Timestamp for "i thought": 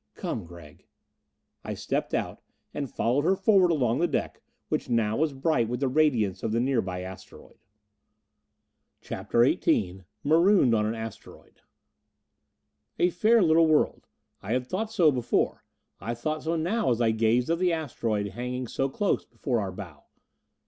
16.09-16.41